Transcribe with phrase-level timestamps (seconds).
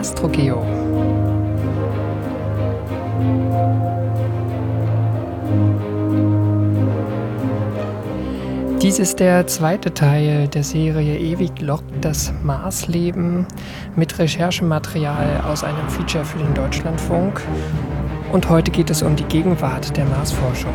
[0.00, 0.64] Astrogeo.
[8.80, 13.44] Dies ist der zweite Teil der Serie Ewig Log, das Marsleben
[13.94, 17.42] mit Recherchematerial aus einem Feature für den Deutschlandfunk.
[18.32, 20.72] Und heute geht es um die Gegenwart der Marsforschung.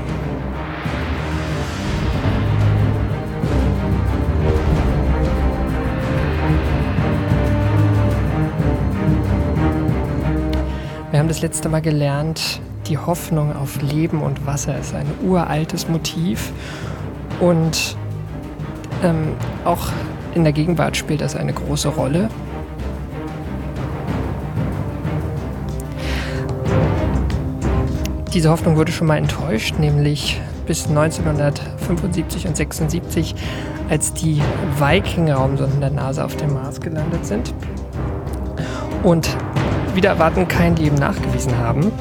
[11.36, 16.54] Das letzte Mal gelernt, die Hoffnung auf Leben und Wasser ist ein uraltes Motiv
[17.42, 17.98] und
[19.04, 19.34] ähm,
[19.66, 19.90] auch
[20.34, 22.30] in der Gegenwart spielt das eine große Rolle.
[28.34, 33.36] Diese Hoffnung wurde schon mal enttäuscht, nämlich bis 1975 und 76,
[33.90, 34.42] als die
[34.80, 37.54] Viking-Raumsonden der NASA auf dem Mars gelandet sind
[39.04, 39.36] und
[39.96, 41.92] wieder erwarten kein Leben nachgewiesen haben.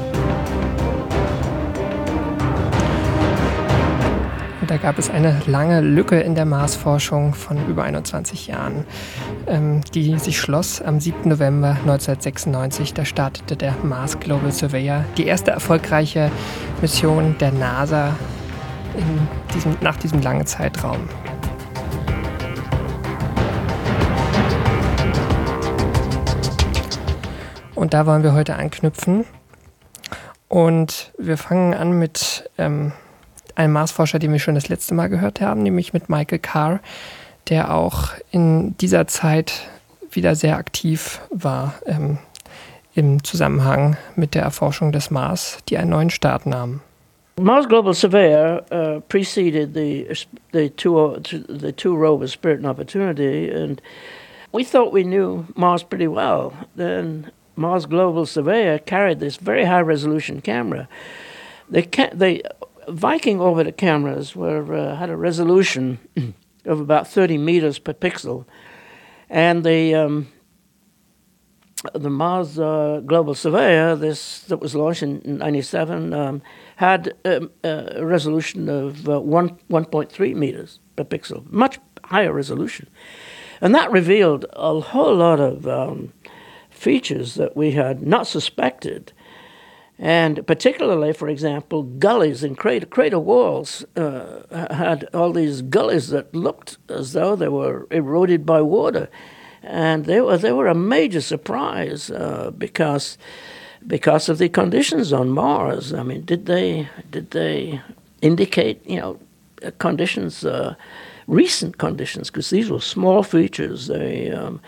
[4.67, 8.83] Da gab es eine lange Lücke in der Marsforschung von über 21 Jahren,
[9.47, 11.29] ähm, die sich schloss am 7.
[11.29, 12.93] November 1996.
[12.93, 16.31] Da startete der Mars Global Surveyor, die erste erfolgreiche
[16.81, 18.15] Mission der NASA
[18.97, 21.07] in diesem, nach diesem langen Zeitraum.
[27.75, 29.25] Und da wollen wir heute anknüpfen.
[30.47, 32.93] Und wir fangen an mit ähm,
[33.55, 36.79] einem Marsforscher, den wir schon das letzte Mal gehört haben, nämlich mit Michael Carr,
[37.49, 39.67] der auch in dieser Zeit
[40.09, 42.17] wieder sehr aktiv war ähm,
[42.93, 46.81] im Zusammenhang mit der Erforschung des Mars, die einen neuen Start nahm.
[47.37, 50.07] Mars Global Surveyor uh, preceded the
[50.53, 51.17] the two
[51.49, 53.81] the two rovers Spirit and Opportunity, and
[54.53, 56.53] we thought we knew Mars pretty well.
[56.77, 60.87] Then Mars Global Surveyor carried this very high resolution camera.
[61.69, 62.43] They they
[62.87, 65.99] Viking orbiter cameras were uh, had a resolution
[66.65, 68.45] of about 30 meters per pixel,
[69.29, 70.27] and the um,
[71.93, 76.41] the Mars uh, Global Surveyor, this that was launched in '97, um,
[76.75, 82.87] had um, a resolution of uh, one 1.3 meters per pixel, much higher resolution,
[83.61, 86.13] and that revealed a whole lot of um,
[86.75, 89.13] features that we had not suspected
[89.97, 94.41] and particularly, for example, gullies and crater, crater walls uh,
[94.73, 99.09] had all these gullies that looked as though they were eroded by water.
[99.63, 103.17] And they were, they were a major surprise uh, because,
[103.87, 105.93] because of the conditions on Mars.
[105.93, 107.81] I mean, did they, did they
[108.21, 109.19] indicate, you know,
[109.79, 110.75] conditions, uh,
[111.25, 112.29] recent conditions?
[112.29, 113.87] Because these were small features.
[113.87, 114.59] They, um,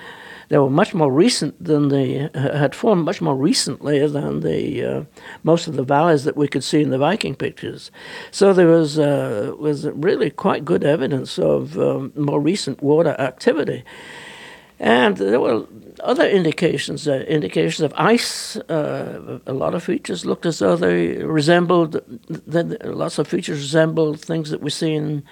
[0.50, 5.03] they were much more recent than the had formed much more recently than the uh,
[5.44, 7.91] most of the valleys that we could see in the Viking pictures.
[8.31, 13.84] So there was uh, was really quite good evidence of um, more recent water activity.
[14.80, 15.66] And there were
[16.02, 18.58] other indications, uh, indications of ice.
[18.69, 22.00] Uh, a lot of features looked as though they resembled,
[22.84, 25.24] lots of features resembled things that we see in,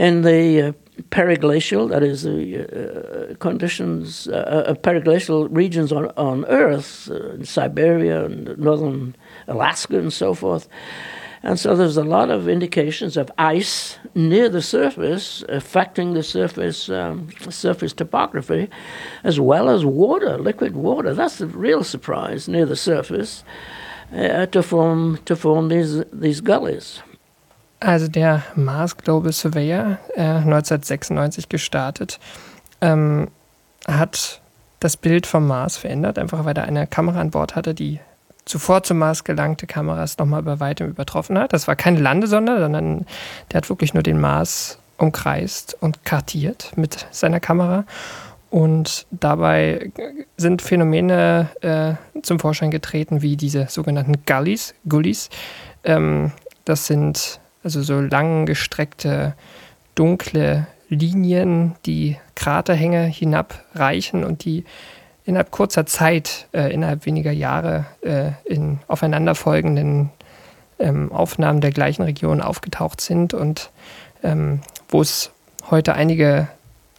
[0.00, 0.72] in the uh,
[1.10, 7.44] periglacial, that is, the uh, conditions uh, of periglacial regions on, on Earth, uh, in
[7.44, 9.14] Siberia and northern
[9.46, 10.68] Alaska and so forth.
[11.42, 16.88] And so there's a lot of indications of ice near the surface affecting the surface
[16.88, 18.68] um, surface topography,
[19.22, 21.14] as well as water, liquid water.
[21.14, 23.44] That's the real surprise near the surface
[24.14, 27.02] uh, to form to form these these gullies.
[27.80, 32.20] Also der Mars Global Surveyor, äh, 1996 gestartet,
[32.82, 33.28] ähm,
[33.88, 34.42] hat
[34.80, 38.00] das Bild vom Mars verändert, einfach weil er eine Kamera an Bord hatte, die
[38.44, 41.52] zuvor zum Mars gelangte Kameras nochmal bei weitem übertroffen hat.
[41.52, 43.06] Das war keine Landesonde, sondern
[43.50, 47.84] der hat wirklich nur den Mars umkreist und kartiert mit seiner Kamera.
[48.50, 49.92] Und dabei
[50.36, 54.74] sind Phänomene äh, zum Vorschein getreten, wie diese sogenannten Gullies.
[54.88, 55.30] Gullies.
[55.84, 56.32] Ähm,
[56.64, 59.34] das sind also so langgestreckte,
[59.94, 64.64] dunkle Linien, die Kraterhänge hinabreichen und die
[65.24, 70.10] innerhalb kurzer Zeit, äh, innerhalb weniger Jahre, äh, in aufeinanderfolgenden
[70.78, 73.70] ähm, Aufnahmen der gleichen Region aufgetaucht sind und
[74.22, 75.30] ähm, wo es
[75.70, 76.48] heute einige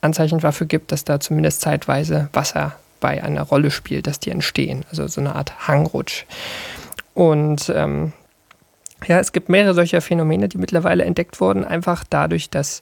[0.02, 4.86] Anzeichen dafür gibt, dass da zumindest zeitweise Wasser bei einer Rolle spielt, dass die entstehen.
[4.90, 6.25] Also so eine Art Hangrutsch.
[7.14, 8.14] Und ähm,
[9.06, 12.81] ja, es gibt mehrere solcher Phänomene, die mittlerweile entdeckt wurden, einfach dadurch, dass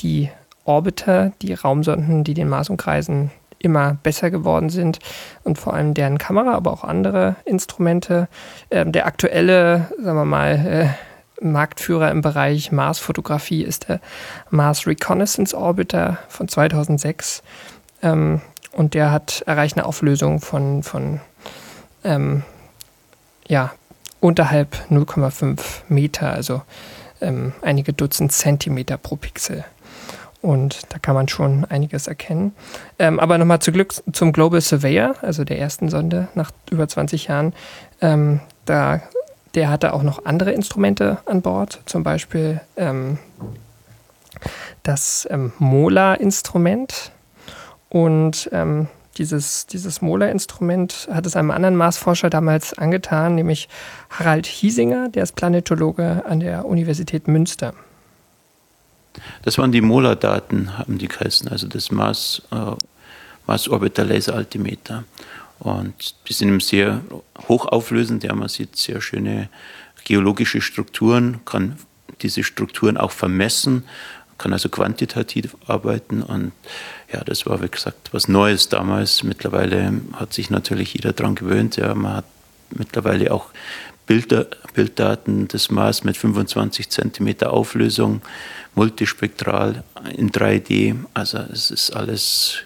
[0.00, 0.30] die
[0.64, 4.98] Orbiter, die Raumsonden, die den Mars umkreisen, immer besser geworden sind
[5.42, 8.28] und vor allem deren Kamera, aber auch andere Instrumente.
[8.70, 10.88] Ähm, der aktuelle, sagen wir mal, äh,
[11.44, 14.00] Marktführer im Bereich Mars-Fotografie ist der
[14.50, 17.42] Mars Reconnaissance Orbiter von 2006.
[18.02, 18.40] Ähm,
[18.72, 21.20] und der hat erreicht eine Auflösung von, von
[22.04, 22.42] ähm,
[23.46, 23.72] ja,
[24.20, 26.62] unterhalb 0,5 Meter, also
[27.20, 29.64] ähm, einige Dutzend Zentimeter pro Pixel.
[30.40, 32.54] Und da kann man schon einiges erkennen.
[32.98, 37.26] Ähm, aber nochmal zu Glück zum Global Surveyor, also der ersten Sonde nach über 20
[37.26, 37.52] Jahren.
[38.00, 39.02] Ähm, da,
[39.54, 43.18] der hatte auch noch andere Instrumente an Bord, zum Beispiel ähm,
[44.84, 47.10] das ähm, Mola-Instrument.
[47.88, 48.86] Und ähm,
[49.18, 53.68] dieses, dieses Mola-Instrument hat es einem anderen Marsforscher damals angetan, nämlich
[54.10, 57.74] Harald Hiesinger, der ist Planetologe an der Universität Münster.
[59.42, 62.72] Das waren die Mola-Daten, haben die geheißen, also das Mars, äh,
[63.46, 65.04] Mars Orbiter Laser Altimeter.
[65.58, 67.00] Und die sind sehr
[67.48, 69.48] hochauflösend, ja, man sieht sehr schöne
[70.04, 71.76] geologische Strukturen, kann
[72.22, 73.84] diese Strukturen auch vermessen,
[74.38, 76.52] kann also quantitativ arbeiten und
[77.12, 79.22] ja, das war, wie gesagt, was Neues damals.
[79.22, 81.76] Mittlerweile hat sich natürlich jeder daran gewöhnt.
[81.76, 82.24] Ja, man hat
[82.70, 83.46] mittlerweile auch
[84.06, 88.22] Bilder, Bilddaten des Mars mit 25 Zentimeter Auflösung,
[88.74, 89.84] multispektral
[90.16, 90.96] in 3D.
[91.14, 92.58] Also es ist alles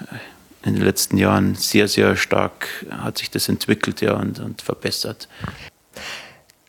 [0.00, 4.60] äh, in den letzten Jahren sehr, sehr stark hat sich das entwickelt ja, und, und
[4.62, 5.28] verbessert.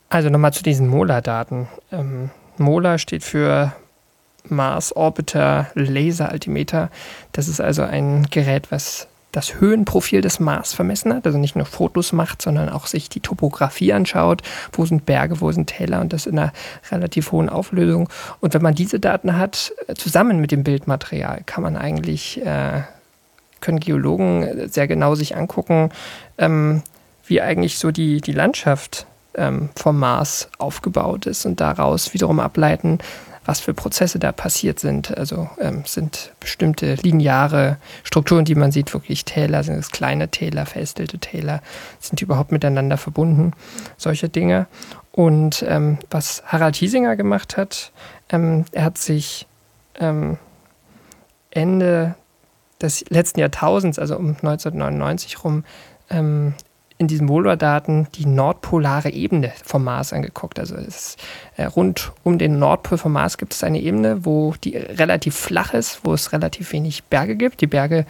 [0.10, 1.68] Also nochmal zu diesen Mola-Daten.
[1.92, 3.74] Ähm, Mola steht für
[4.48, 6.90] Mars Orbiter Laser Altimeter.
[7.32, 11.66] Das ist also ein Gerät, was das Höhenprofil des Mars vermessen hat, also nicht nur
[11.66, 14.42] Fotos macht, sondern auch sich die Topografie anschaut,
[14.72, 16.52] wo sind Berge, wo sind Täler und das in einer
[16.92, 18.10] relativ hohen Auflösung.
[18.40, 22.82] Und wenn man diese Daten hat, äh, zusammen mit dem Bildmaterial, kann man eigentlich, äh,
[23.62, 25.92] können Geologen sehr genau sich angucken,
[26.38, 26.82] ähm,
[27.28, 29.06] wie eigentlich so die, die Landschaft
[29.36, 32.98] ähm, vom Mars aufgebaut ist und daraus wiederum ableiten,
[33.50, 35.18] was für Prozesse da passiert sind.
[35.18, 40.68] Also ähm, sind bestimmte lineare Strukturen, die man sieht, wirklich Täler, sind es kleine Täler,
[40.68, 41.64] verästelte Täler,
[42.00, 43.54] sind die überhaupt miteinander verbunden,
[43.98, 44.68] solche Dinge.
[45.12, 47.92] Und ähm, was Harald Hiesinger gemacht hat,
[48.30, 49.48] ähm, er hat sich
[50.00, 50.38] ähm,
[51.50, 52.14] Ende
[52.80, 55.64] des letzten Jahrtausends, also um 1999 rum,
[56.12, 56.54] ähm,
[57.00, 60.60] in diesen Molar-Daten die nordpolare Ebene vom Mars angeguckt.
[60.60, 61.18] Also ist,
[61.56, 65.74] äh, rund um den Nordpol vom Mars gibt es eine Ebene, wo die relativ flach
[65.74, 67.62] ist, wo es relativ wenig Berge gibt.
[67.62, 68.06] Die Berge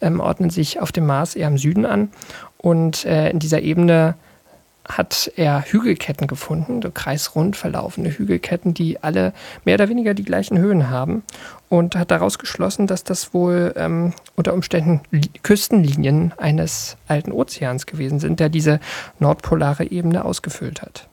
[0.00, 2.10] ähm, ordnen sich auf dem Mars eher im Süden an.
[2.58, 4.14] Und äh, in dieser Ebene
[4.88, 9.32] hat er Hügelketten gefunden, so kreisrund verlaufende Hügelketten, die alle
[9.64, 11.22] mehr oder weniger die gleichen Höhen haben
[11.68, 15.02] und hat daraus geschlossen, dass das wohl ähm, unter Umständen
[15.42, 18.80] Küstenlinien eines alten Ozeans gewesen sind, der diese
[19.18, 21.06] nordpolare Ebene ausgefüllt hat.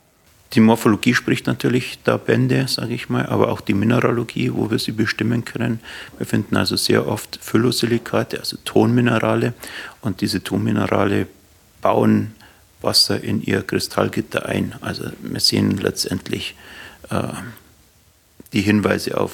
[0.54, 4.78] Die Morphologie spricht natürlich da Bände, sage ich mal, aber auch die Mineralogie, wo wir
[4.78, 5.80] sie bestimmen können.
[6.18, 9.54] Wir finden also sehr oft Phyllosilikate, also Tonminerale,
[10.00, 11.26] und diese Tonminerale
[11.82, 12.32] bauen
[12.86, 14.74] Wasser in ihr Kristallgitter ein.
[14.80, 16.54] Also wir sehen letztendlich
[17.10, 17.22] äh,
[18.54, 19.32] die Hinweise auf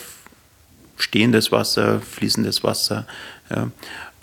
[0.97, 3.07] stehendes Wasser, fließendes Wasser.
[3.49, 3.71] Ja.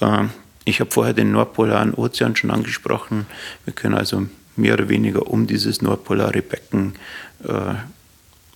[0.01, 0.27] Äh,
[0.65, 3.25] ich habe vorher den nordpolaren Ozean schon angesprochen.
[3.65, 6.95] Wir können also mehr oder weniger um dieses nordpolare Becken
[7.47, 7.75] äh,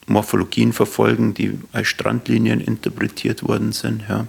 [0.06, 4.27] Morphologien verfolgen, die als Strandlinien interpretiert worden sind, ja,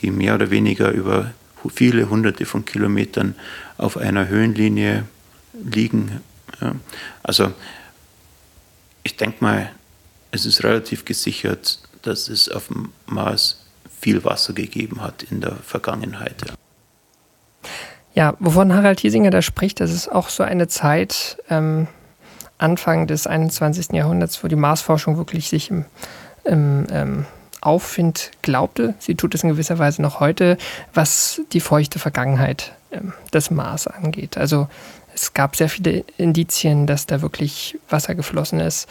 [0.00, 1.32] die mehr oder weniger über
[1.72, 3.36] viele hunderte von Kilometern
[3.78, 5.04] auf einer Höhenlinie
[5.52, 6.20] liegen.
[6.60, 6.74] Ja.
[7.22, 7.52] Also
[9.02, 9.70] ich denke mal,
[10.30, 13.64] es ist relativ gesichert, dass es auf dem Mars
[14.00, 16.34] viel Wasser gegeben hat in der Vergangenheit.
[16.46, 16.54] Ja.
[18.14, 21.88] Ja, wovon Harald Hiesinger da spricht, das ist auch so eine Zeit, ähm,
[22.58, 23.92] Anfang des 21.
[23.92, 25.84] Jahrhunderts, wo die Marsforschung wirklich sich im,
[26.44, 27.26] im ähm,
[27.60, 28.94] Aufwind glaubte.
[28.98, 30.58] Sie tut es in gewisser Weise noch heute,
[30.92, 34.36] was die feuchte Vergangenheit ähm, des Mars angeht.
[34.36, 34.68] Also
[35.14, 38.88] es gab sehr viele Indizien, dass da wirklich Wasser geflossen ist.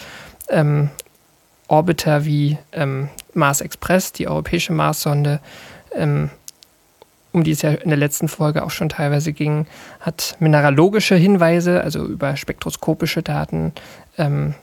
[0.50, 0.90] Ähm,
[1.68, 5.40] Orbiter wie ähm, Mars Express, die europäische Marssonde,
[5.96, 6.30] ähm,
[7.32, 9.66] um die es ja in der letzten Folge auch schon teilweise ging,
[10.02, 13.72] hat mineralogische Hinweise, also über spektroskopische Daten,
[14.18, 14.54] ähm,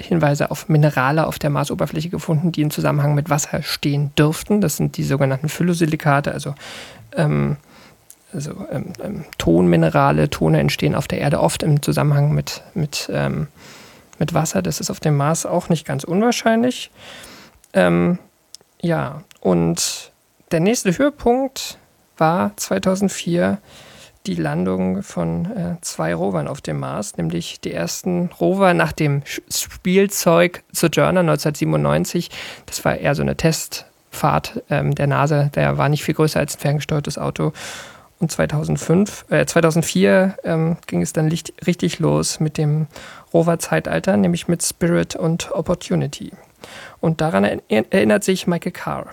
[0.00, 4.60] Hinweise auf Minerale auf der Marsoberfläche gefunden, die im Zusammenhang mit Wasser stehen dürften.
[4.60, 6.54] Das sind die sogenannten Phyllosilikate, also
[7.16, 7.56] ähm,
[8.32, 13.48] also ähm, ähm, Tonminerale, Tone entstehen auf der Erde oft im Zusammenhang mit, mit, ähm,
[14.18, 14.62] mit Wasser.
[14.62, 16.90] Das ist auf dem Mars auch nicht ganz unwahrscheinlich.
[17.72, 18.18] Ähm,
[18.80, 20.12] ja, und
[20.50, 21.78] der nächste Höhepunkt
[22.16, 23.58] war 2004
[24.26, 29.22] die Landung von äh, zwei Rovern auf dem Mars, nämlich die ersten Rover nach dem
[29.26, 32.30] Spielzeug Sojourner 1997.
[32.66, 36.56] Das war eher so eine Testfahrt ähm, der NASA, der war nicht viel größer als
[36.56, 37.52] ein ferngesteuertes Auto.
[38.20, 42.88] Und 2005, äh, 2004 ähm, ging es dann richtig los mit dem
[43.32, 46.32] Rover-Zeitalter, nämlich mit Spirit und Opportunity.
[47.00, 49.06] Und daran erinnert sich Michael Carr.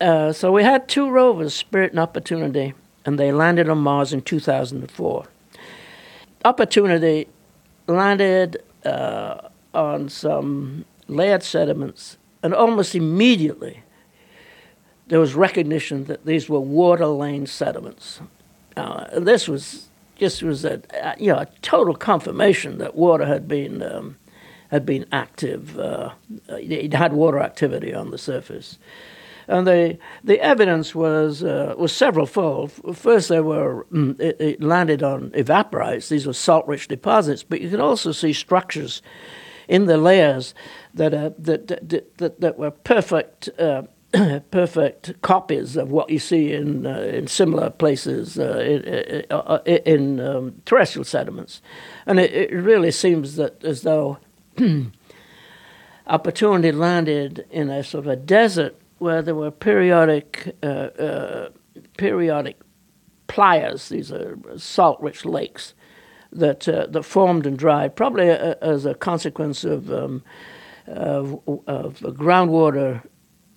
[0.00, 4.24] Uh, so we had two rovers, Spirit and Opportunity, and they landed on Mars in
[4.24, 5.24] 2004.
[6.44, 7.28] Opportunity
[7.86, 9.36] landed uh,
[9.72, 13.83] on some layered sediments, and almost immediately
[15.08, 18.20] there was recognition that these were water lane sediments.
[18.76, 20.82] Uh, this was just was a
[21.18, 24.16] you know a total confirmation that water had been um,
[24.70, 25.78] had been active.
[25.78, 26.10] Uh,
[26.48, 28.78] it had water activity on the surface,
[29.46, 32.96] and the the evidence was uh, was severalfold.
[32.96, 37.70] First, they were mm, it, it, landed on evaporites; these were salt-rich deposits, but you
[37.70, 39.02] could also see structures
[39.68, 40.54] in the layers
[40.94, 43.82] that uh, that, that, that, that were perfect uh,
[44.50, 49.62] perfect copies of what you see in uh, in similar places uh, in, uh, uh,
[49.64, 51.60] in um, terrestrial sediments,
[52.06, 54.18] and it, it, really seems that as though
[56.06, 61.48] opportunity landed in a sort of a desert where there were periodic uh,
[61.96, 62.60] periodic
[63.26, 63.88] playas.
[63.88, 65.74] These are salt-rich lakes
[66.30, 70.22] that that formed and dried, probably as a consequence of um,
[70.86, 73.02] of, of groundwater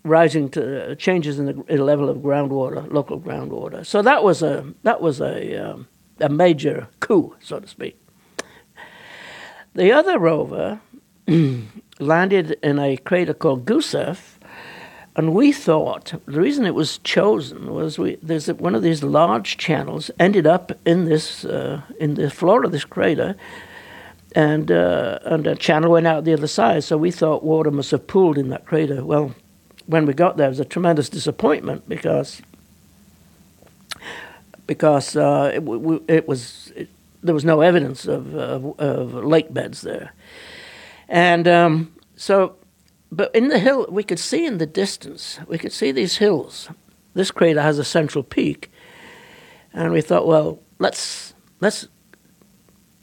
[0.08, 3.86] rising to uh, changes in the, level of groundwater, local groundwater.
[3.86, 5.88] So that was a that was a um,
[6.20, 8.00] a major coup, so to speak.
[9.76, 10.80] The other rover
[12.00, 14.38] landed in a crater called Gusev,
[15.16, 19.58] and we thought the reason it was chosen was we there's one of these large
[19.58, 23.36] channels ended up in this uh, in the floor of this crater.
[24.36, 27.90] And, uh, and a channel went out the other side, so we thought water must
[27.92, 29.04] have pooled in that crater.
[29.04, 29.34] Well,
[29.88, 32.42] when we got there, it was a tremendous disappointment because
[34.68, 35.64] because uh, it,
[36.10, 36.90] it, was it,
[37.24, 40.14] there was no evidence of, of, of lake beds there,
[41.10, 42.56] and um, so.
[43.10, 46.68] But in the hill, we could see in the distance, we could see these hills.
[47.14, 48.70] This crater has a central peak,
[49.74, 51.88] and we thought, well, let's let's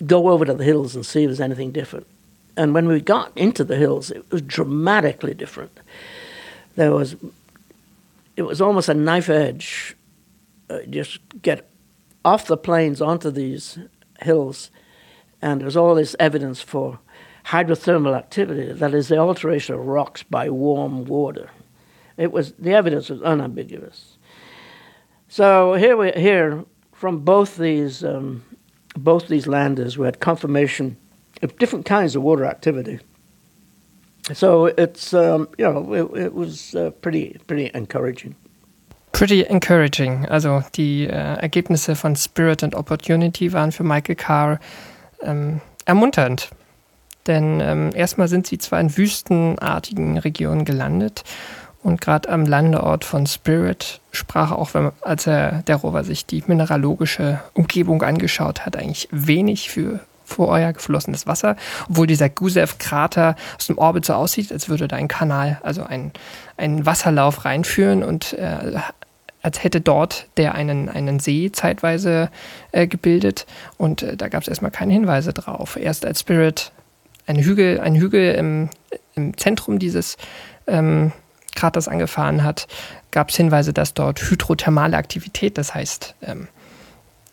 [0.05, 2.07] go over to the hills and see if there's anything different.
[2.55, 5.81] And when we got into the hills, it was dramatically different
[6.77, 7.17] there was
[8.37, 9.97] it was almost a knife edge.
[10.69, 11.69] Uh, just get
[12.25, 13.79] off the plains onto these
[14.21, 14.71] hills,
[15.43, 16.99] and there was all this evidence for
[17.47, 18.73] hydrothermal activity.
[18.73, 21.51] That is the alteration of rocks by warm water.
[22.17, 24.17] It was the evidence was unambiguous.
[25.29, 28.43] So here we here from both these um,
[28.97, 30.97] both these landers, we had confirmation
[31.43, 33.01] of different kinds of water activity.
[34.33, 38.35] So it's um, you know it, it was uh, pretty pretty encouraging.
[39.13, 40.27] Pretty encouraging.
[40.29, 44.61] Also die äh, Ergebnisse von Spirit and Opportunity waren für Michael Carr
[45.23, 46.51] ähm, ermunternd.
[47.27, 51.25] Denn ähm, erstmal sind sie zwar in wüstenartigen Regionen gelandet
[51.85, 56.43] und gerade am Landeort von Spirit sprach auch, wenn, als er der Rover sich die
[56.47, 61.57] mineralogische Umgebung angeschaut hat, eigentlich wenig für vor euer geflossenes Wasser,
[61.89, 66.13] obwohl dieser Gusev-Krater aus dem Orbit so aussieht, als würde da ein Kanal, also ein,
[66.57, 68.79] ein Wasserlauf reinführen und äh,
[69.43, 72.31] als hätte dort der einen, einen See zeitweise
[72.73, 75.77] äh, gebildet und äh, da gab es erstmal keine Hinweise drauf.
[75.77, 76.73] Erst als Spirit
[77.27, 78.71] ein Hügel, ein Hügel im,
[79.15, 80.17] im Zentrum dieses
[80.67, 81.13] ähm,
[81.55, 82.67] Kraters angefahren hat,
[83.11, 86.49] gab es Hinweise, dass dort hydrothermale Aktivität, das heißt ähm,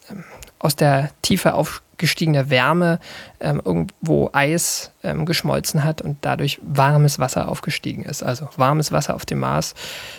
[0.10, 0.24] ähm
[0.60, 3.00] aus der Tiefe auf gestiegene Wärme
[3.39, 8.24] ähm, irgendwo Eis ähm, geschmolzen hat und dadurch warmes Wasser aufgestiegen ist.
[8.24, 9.75] Also warmes Wasser auf dem Mars,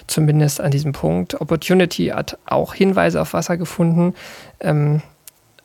[0.07, 1.39] zumindest an diesem Punkt.
[1.41, 4.15] Opportunity hat auch Hinweise auf Wasser gefunden.
[4.61, 5.03] Ähm,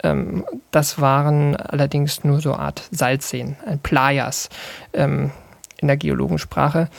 [0.03, 4.49] ähm das waren allerdings nur so eine Art Salzseen, ein Playas
[4.93, 5.31] ähm,
[5.77, 6.89] in der Geologensprache.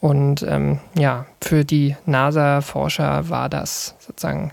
[0.00, 4.52] Und ähm, ja, für die NASA-Forscher war das sozusagen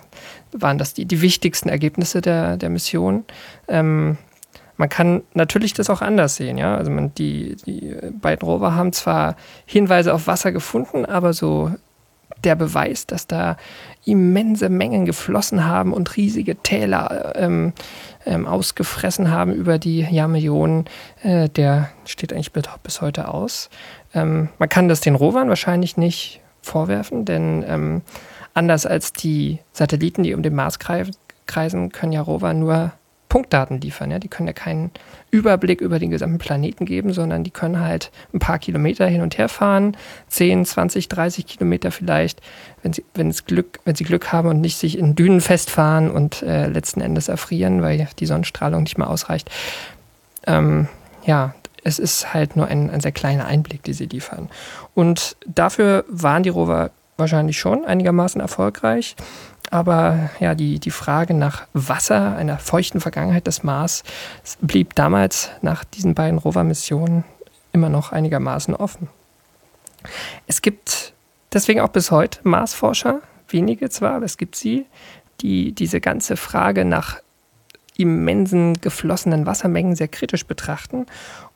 [0.53, 3.25] waren das die, die wichtigsten Ergebnisse der, der Mission.
[3.67, 4.17] Ähm,
[4.77, 6.75] man kann natürlich das auch anders sehen, ja.
[6.75, 11.71] Also man, die, die beiden Rover haben zwar Hinweise auf Wasser gefunden, aber so
[12.43, 13.57] der Beweis, dass da
[14.05, 17.73] immense Mengen geflossen haben und riesige Täler ähm,
[18.25, 20.85] ähm, ausgefressen haben über die Jahrmillionen,
[21.21, 23.69] äh, der steht eigentlich bis heute aus.
[24.13, 28.01] Ähm, man kann das den Rovern wahrscheinlich nicht vorwerfen, denn ähm,
[28.53, 32.91] anders als die Satelliten, die um den Mars kreisen, können ja Rover nur
[33.31, 34.11] Punktdaten liefern.
[34.11, 34.19] Ja?
[34.19, 34.91] Die können ja keinen
[35.31, 39.37] Überblick über den gesamten Planeten geben, sondern die können halt ein paar Kilometer hin und
[39.37, 39.95] her fahren,
[40.27, 42.41] 10, 20, 30 Kilometer vielleicht,
[42.83, 46.11] wenn sie, wenn es Glück, wenn sie Glück haben und nicht sich in Dünen festfahren
[46.11, 49.49] und äh, letzten Endes erfrieren, weil die Sonnenstrahlung nicht mehr ausreicht.
[50.45, 50.89] Ähm,
[51.25, 51.55] ja,
[51.85, 54.49] es ist halt nur ein, ein sehr kleiner Einblick, den sie liefern.
[54.93, 59.15] Und dafür waren die Rover wahrscheinlich schon einigermaßen erfolgreich.
[59.69, 64.03] Aber ja, die, die Frage nach Wasser, einer feuchten Vergangenheit des Mars,
[64.59, 67.23] blieb damals nach diesen beiden Rover-Missionen
[67.71, 69.07] immer noch einigermaßen offen.
[70.47, 71.13] Es gibt
[71.53, 74.85] deswegen auch bis heute Marsforscher, wenige zwar, aber es gibt sie,
[75.41, 77.21] die diese ganze Frage nach
[77.97, 81.05] immensen geflossenen Wassermengen sehr kritisch betrachten.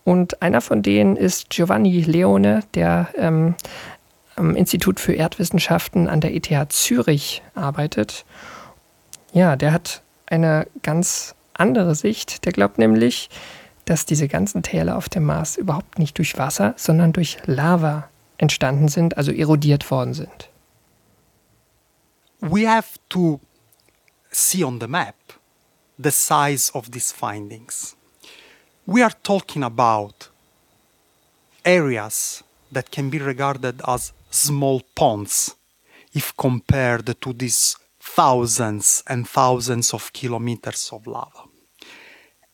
[0.04, 3.56] Und einer von denen ist Giovanni Leone, der ähm,
[4.36, 8.26] am Institut für Erdwissenschaften an der ETH Zürich arbeitet.
[9.34, 12.46] Ja, der hat eine ganz andere Sicht.
[12.46, 13.30] Der glaubt nämlich,
[13.86, 18.88] dass diese ganzen Täler auf dem Mars überhaupt nicht durch Wasser, sondern durch Lava entstanden
[18.88, 20.50] sind, also erodiert worden sind.
[22.42, 23.40] We have to
[24.32, 25.16] see on the map
[25.98, 27.96] the size of these findings.
[28.86, 30.30] We are talking about
[31.64, 35.56] areas that can be regarded as small ponds
[36.14, 41.44] if compared to these thousands and thousands of kilometers of lava.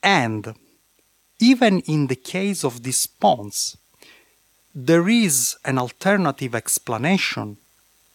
[0.01, 0.55] And
[1.39, 3.77] even in the case of these ponds,
[4.73, 7.57] there is an alternative explanation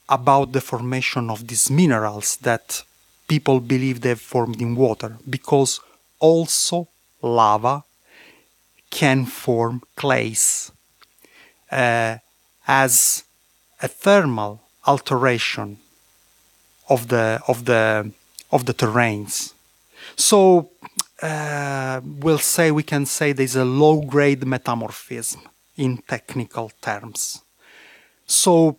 [0.09, 2.83] about the formation of these minerals that
[3.29, 5.81] people believe they've formed in water because
[6.19, 6.89] also
[7.21, 7.85] lava
[8.91, 10.71] can form clays
[11.71, 12.17] uh,
[12.67, 13.25] as
[13.83, 15.79] a thermal alteration
[16.89, 18.11] of the of the
[18.51, 19.53] of the terrains.
[20.15, 20.71] So
[21.23, 25.41] uh, we'll say we can say there's a low grade metamorphism
[25.77, 27.43] in technical terms.
[28.27, 28.77] So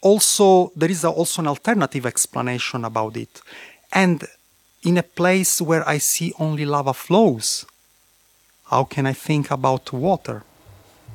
[0.00, 3.40] also there is also an alternative explanation about it,
[3.92, 4.24] and
[4.82, 7.64] in a place where I see only lava flows,
[8.70, 10.42] how can I think about water?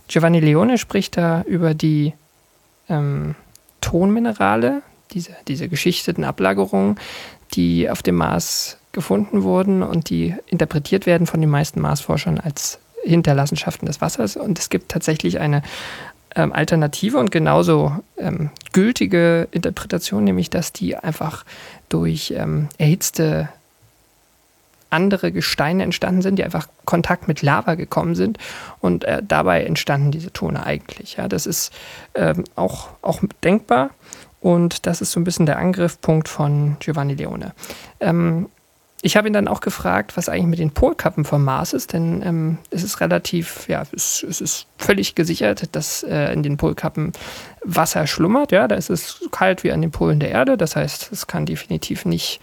[0.08, 2.13] Giovanni Leone spricht da über die
[2.89, 3.36] ähm,
[3.82, 6.97] Tonminerale, diese, diese geschichteten Ablagerungen,
[7.54, 12.80] die auf dem Mars gefunden wurden und die interpretiert werden von den meisten Marsforschern als
[13.04, 14.36] Hinterlassenschaften des Wassers.
[14.36, 15.62] Und es gibt tatsächlich eine
[16.36, 21.45] ähm, alternative und genauso ähm, gültige Interpretation, nämlich dass die einfach
[21.89, 23.49] durch ähm, erhitzte
[24.89, 28.38] andere Gesteine entstanden sind, die einfach Kontakt mit Lava gekommen sind
[28.80, 31.17] und äh, dabei entstanden diese Tone eigentlich.
[31.17, 31.71] Ja, das ist
[32.15, 33.91] ähm, auch, auch denkbar
[34.41, 37.54] und das ist so ein bisschen der Angriffspunkt von Giovanni Leone.
[37.99, 38.47] Ähm,
[39.02, 42.21] ich habe ihn dann auch gefragt, was eigentlich mit den Polkappen vom Mars ist, denn
[42.21, 47.13] ähm, es ist relativ, ja, es, es ist völlig gesichert, dass äh, in den Polkappen
[47.63, 48.52] Wasser schlummert.
[48.52, 50.58] Ja, da ist es kalt wie an den Polen der Erde.
[50.58, 52.41] Das heißt, es kann definitiv nicht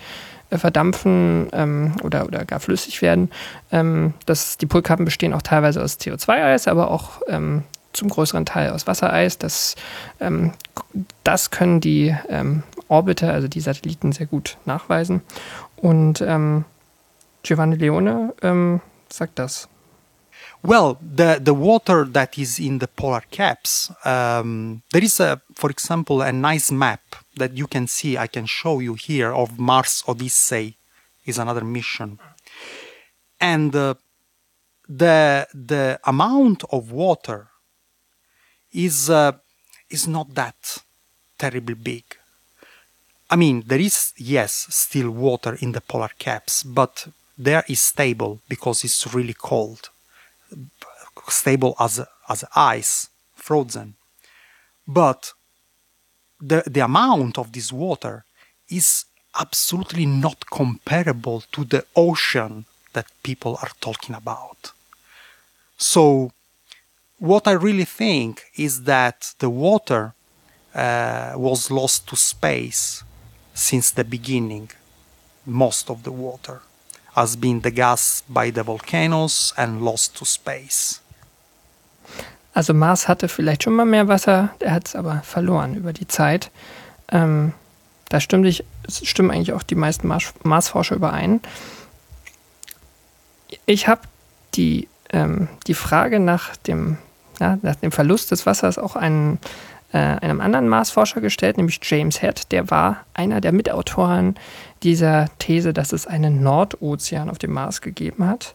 [0.50, 3.30] verdampfen ähm, oder, oder gar flüssig werden.
[3.72, 8.70] Ähm, das, die Polkappen bestehen auch teilweise aus CO2-Eis, aber auch ähm, zum größeren Teil
[8.70, 9.38] aus Wassereis.
[9.38, 9.74] Das,
[10.20, 10.52] ähm,
[11.24, 15.22] das können die ähm, Orbiter, also die Satelliten, sehr gut nachweisen.
[15.76, 16.64] Und ähm,
[17.42, 18.32] Giovanni Leone
[19.08, 19.68] sagt das.
[20.66, 25.70] Well, the, the water that is in the polar caps, um, there is, a, for
[25.70, 27.02] example, a nice map
[27.36, 30.76] that you can see, I can show you here, of Mars Odyssey,
[31.24, 32.18] is another mission.
[33.40, 33.94] And uh,
[34.88, 37.46] the, the amount of water
[38.72, 39.32] is, uh,
[39.88, 40.78] is not that
[41.38, 42.02] terribly big.
[43.30, 47.06] I mean, there is, yes, still water in the polar caps, but
[47.38, 49.90] there is stable because it's really cold
[51.30, 53.94] stable as as ice, frozen.
[54.86, 55.32] But
[56.40, 58.24] the the amount of this water
[58.68, 59.04] is
[59.38, 64.72] absolutely not comparable to the ocean that people are talking about.
[65.76, 66.32] So,
[67.18, 70.14] what I really think is that the water
[70.74, 73.04] uh, was lost to space
[73.54, 74.70] since the beginning,
[75.44, 76.60] most of the water
[77.14, 81.00] has been degassed by the volcanoes and lost to space.
[82.56, 86.08] Also Mars hatte vielleicht schon mal mehr Wasser, er hat es aber verloren über die
[86.08, 86.50] Zeit.
[87.12, 87.52] Ähm,
[88.08, 91.42] da stimmen, ich, stimmen eigentlich auch die meisten Mars, Marsforscher überein.
[93.66, 94.00] Ich habe
[94.54, 96.96] die, ähm, die Frage nach dem,
[97.40, 99.38] ja, nach dem Verlust des Wassers auch einen,
[99.92, 102.52] äh, einem anderen Marsforscher gestellt, nämlich James Head.
[102.52, 104.34] Der war einer der Mitautoren
[104.82, 108.54] dieser These, dass es einen Nordozean auf dem Mars gegeben hat.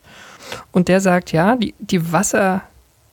[0.72, 2.64] Und der sagt, ja, die, die Wasser,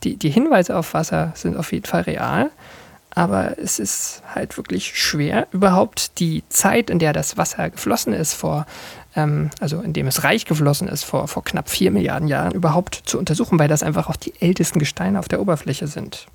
[0.05, 2.51] die, die Hinweise auf Wasser sind auf jeden Fall real.
[3.11, 8.35] Aber es ist halt wirklich schwer, überhaupt die Zeit, in der das Wasser geflossen ist,
[8.35, 8.67] vor,
[9.17, 12.95] ähm, also in dem es reich geflossen ist, vor, vor knapp vier Milliarden Jahren, überhaupt
[13.07, 16.29] zu untersuchen, weil das einfach auch die ältesten Gesteine auf der Oberfläche sind.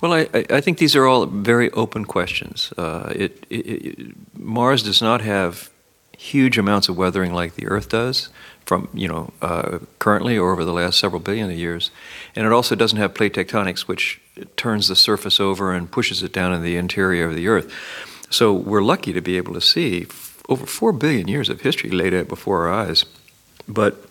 [0.00, 2.72] Well, I, I think these are all very open questions.
[2.76, 5.70] Uh, it, it, Mars does not have
[6.16, 8.30] huge amounts of weathering like the Earth does.
[8.66, 11.90] From you know uh, currently or over the last several billion of years,
[12.34, 14.20] and it also doesn't have plate tectonics, which
[14.56, 17.72] turns the surface over and pushes it down in the interior of the Earth.
[18.30, 20.06] So we're lucky to be able to see
[20.48, 23.04] over four billion years of history laid out before our eyes,
[23.68, 24.08] but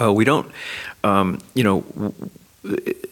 [0.00, 0.50] uh, we don't,
[1.04, 1.84] um, you know.
[2.64, 3.08] It,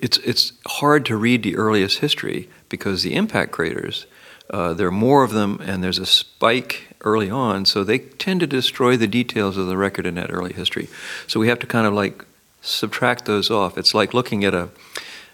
[0.00, 4.06] it's it's hard to read the earliest history because the impact craters,
[4.50, 8.40] uh, there are more of them, and there's a spike early on, so they tend
[8.40, 10.88] to destroy the details of the record in that early history.
[11.26, 12.24] So we have to kind of like
[12.60, 13.78] subtract those off.
[13.78, 14.68] It's like looking at a,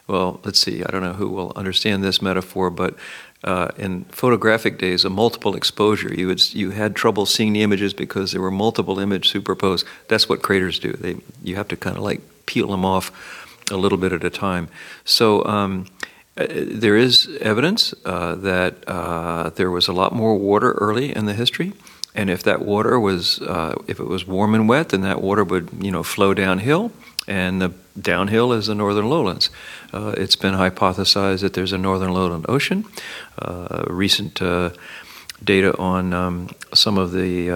[0.07, 2.95] well, let's see, I don't know who will understand this metaphor, but
[3.45, 6.15] uh, in photographic days, a multiple exposure.
[6.15, 9.87] You would, you had trouble seeing the images because there were multiple images superposed.
[10.09, 10.93] That's what craters do.
[10.93, 13.11] They you have to kind of like peel them off
[13.71, 14.69] a little bit at a time.
[15.05, 15.87] So um,
[16.35, 21.35] there is evidence uh, that uh, there was a lot more water early in the
[21.35, 21.73] history,
[22.15, 25.45] and if that water was, uh, if it was warm and wet, then that water
[25.45, 26.91] would, you know, flow downhill,
[27.29, 29.51] and the downhill is the northern lowlands.
[29.93, 32.87] Uh, it's been hypothesized that there's a northern lowland ocean.
[33.39, 34.41] Uh, recent
[35.45, 37.49] data on um, some of the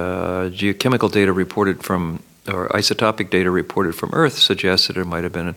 [0.50, 5.32] geochemical data reported from or isotopic data reported from Earth suggests that there might have
[5.32, 5.48] been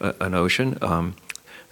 [0.00, 0.78] an, an ocean.
[0.80, 1.16] Um,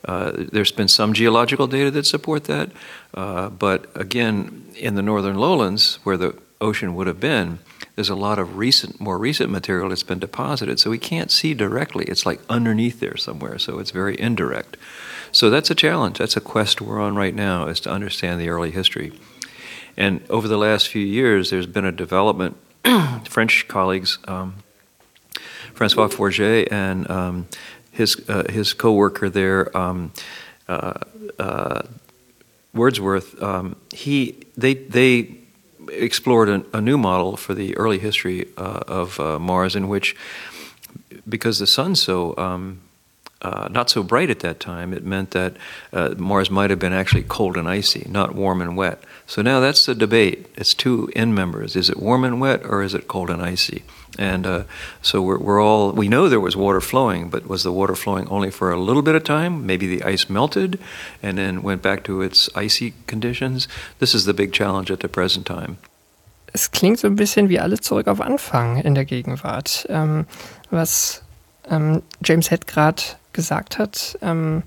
[0.05, 2.71] uh, there's been some geological data that support that,
[3.15, 7.59] uh, but again, in the northern lowlands, where the ocean would have been,
[7.95, 11.55] there's a lot of recent, more recent material that's been deposited, so we can't see
[11.55, 12.05] directly.
[12.07, 14.77] It's like underneath there somewhere, so it's very indirect.
[15.31, 16.19] So that's a challenge.
[16.19, 19.13] That's a quest we're on right now, is to understand the early history.
[19.97, 22.57] And over the last few years, there's been a development.
[23.29, 24.57] French colleagues, um,
[25.73, 27.49] Francois Forget and um,
[27.95, 30.13] his uh, his coworker there, um,
[30.69, 30.95] uh,
[31.39, 31.83] uh,
[32.75, 35.37] Wordsworth, um, he they they
[35.89, 40.17] explored a, a, new model for the early history uh, of uh, Mars, in which
[41.29, 42.81] because the sun's so um,
[43.43, 45.57] uh, not so bright at that time, it meant that
[45.93, 49.05] uh, Mars might have been actually cold and icy, not warm and wet.
[49.27, 50.47] So now that's the debate.
[50.57, 51.77] It's two end members.
[51.77, 53.85] Is it warm and wet or is it cold and icy?
[54.19, 54.65] And uh,
[55.03, 58.29] so we're, we're, all, we know there was water flowing, but was the water flowing
[58.29, 59.67] only for a little bit of time?
[59.67, 60.79] Maybe the ice melted
[61.23, 63.69] and then went back to its icy conditions?
[63.99, 65.79] This is the big challenge at the present time.
[66.53, 69.87] Es klingt so ein bisschen wie alles zurück auf Anfang in der Gegenwart.
[69.89, 70.27] Ähm,
[70.71, 71.23] was
[71.69, 74.63] ähm, James Head gerade gesagt hat, ähm,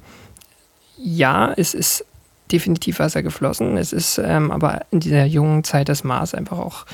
[0.97, 2.03] ja, es ist
[2.51, 3.77] definitiv Wasser geflossen.
[3.77, 6.86] Es ist ähm, aber in dieser jungen Zeit des Mars einfach auch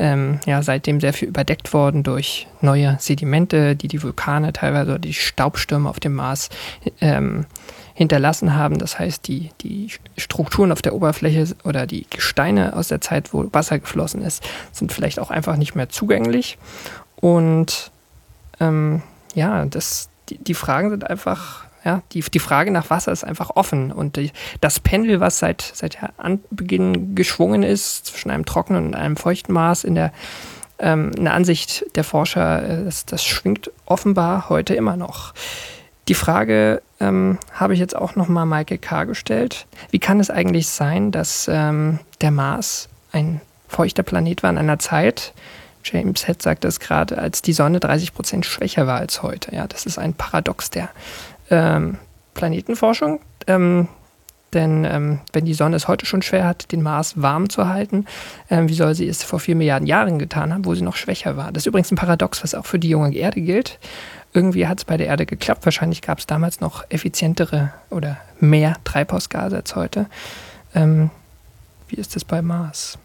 [0.00, 4.98] ähm, ja, seitdem sehr viel überdeckt worden durch neue Sedimente, die die Vulkane teilweise oder
[4.98, 6.48] die Staubstürme auf dem Mars
[7.02, 7.44] ähm,
[7.92, 8.78] hinterlassen haben.
[8.78, 13.46] Das heißt, die, die Strukturen auf der Oberfläche oder die Gesteine aus der Zeit, wo
[13.52, 16.56] Wasser geflossen ist, sind vielleicht auch einfach nicht mehr zugänglich.
[17.16, 17.90] Und
[18.58, 19.02] ähm,
[19.34, 23.50] ja, das, die, die Fragen sind einfach ja, die, die Frage nach Wasser ist einfach
[23.54, 28.94] offen und die, das Pendel, was seit, seit Anbeginn geschwungen ist zwischen einem trockenen und
[28.94, 30.12] einem feuchten Mars in der,
[30.78, 35.32] ähm, in der Ansicht der Forscher, äh, das, das schwingt offenbar heute immer noch.
[36.08, 39.04] Die Frage ähm, habe ich jetzt auch nochmal Michael K.
[39.04, 39.66] gestellt.
[39.90, 44.78] Wie kann es eigentlich sein, dass ähm, der Mars ein feuchter Planet war in einer
[44.78, 45.32] Zeit,
[45.84, 49.54] James Head sagt das gerade, als die Sonne 30 Prozent schwächer war als heute.
[49.54, 50.90] Ja, das ist ein Paradox der
[51.50, 51.98] ähm,
[52.34, 53.20] Planetenforschung.
[53.46, 53.88] Ähm,
[54.52, 58.06] denn ähm, wenn die Sonne es heute schon schwer hat, den Mars warm zu halten,
[58.50, 61.36] ähm, wie soll sie es vor vier Milliarden Jahren getan haben, wo sie noch schwächer
[61.36, 61.52] war?
[61.52, 63.78] Das ist übrigens ein Paradox, was auch für die junge Erde gilt.
[64.32, 65.64] Irgendwie hat es bei der Erde geklappt.
[65.64, 70.06] Wahrscheinlich gab es damals noch effizientere oder mehr Treibhausgase als heute.
[70.74, 71.10] Ähm,
[71.88, 72.98] wie ist es bei Mars?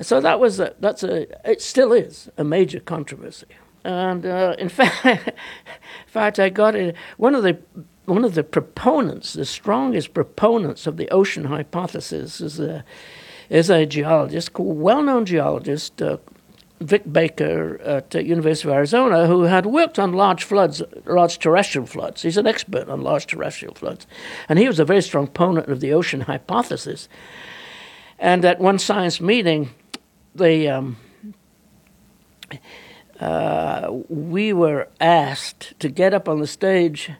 [0.00, 3.46] So that was a, that's a it still is a major controversy.
[3.84, 5.32] And uh, in fact, in
[6.06, 6.74] fact, I got.
[7.16, 7.58] One of the
[8.06, 12.84] one of the proponents, the strongest proponents of the ocean hypothesis, is a
[13.50, 16.16] is a geologist, well-known geologist uh,
[16.80, 21.86] Vic Baker at the University of Arizona, who had worked on large floods, large terrestrial
[21.86, 22.22] floods.
[22.22, 24.06] He's an expert on large terrestrial floods.
[24.48, 27.08] And he was a very strong opponent of the ocean hypothesis.
[28.18, 29.70] And at one science meeting,
[30.34, 30.96] they, um,
[33.20, 37.10] uh, we were asked to get up on the stage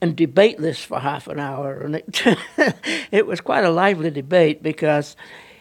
[0.00, 1.80] and debate this for half an hour.
[1.80, 2.36] And it,
[3.10, 5.16] it was quite a lively debate because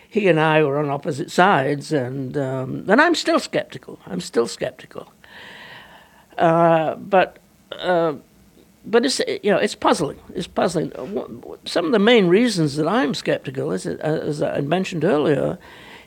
[0.09, 3.97] he and I were on opposite sides, and um, and I'm still skeptical.
[4.05, 5.09] I'm still skeptical.
[6.37, 7.37] Uh, but
[7.71, 8.15] uh,
[8.85, 10.19] but it's you know it's puzzling.
[10.35, 10.91] It's puzzling.
[11.63, 15.57] Some of the main reasons that I'm skeptical, as, as I mentioned earlier,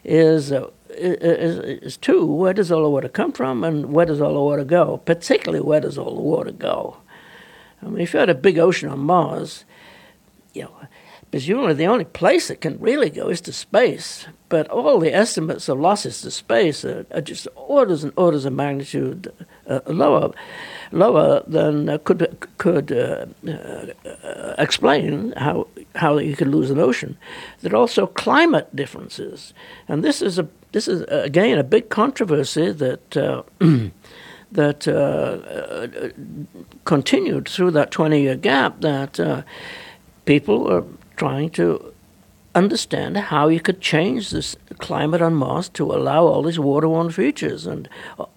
[0.05, 4.21] is, uh, is is two: where does all the water come from, and where does
[4.21, 4.99] all the water go?
[4.99, 6.99] Particularly, where does all the water go?
[7.83, 9.65] I mean, if you had a big ocean on Mars,
[10.53, 10.89] you know
[11.35, 14.29] presumably the only place it can really go is to space.
[14.49, 18.53] But all the estimates of losses to space are, are just orders and orders of
[18.53, 19.33] magnitude
[19.87, 20.33] lower,
[20.93, 27.17] lower than uh, could could uh, uh explain how how you could lose an ocean.
[27.61, 29.55] There are also climate differences,
[29.89, 33.17] and this is a this is again a big controversy that.
[33.17, 33.43] Uh,
[34.53, 36.13] that uh,
[36.85, 39.45] continued through that 20 year gap that
[40.27, 40.85] people are
[41.17, 41.94] trying to
[42.55, 47.67] understand how you could change this climate on Mars to allow all these waterborne features,
[47.67, 47.89] and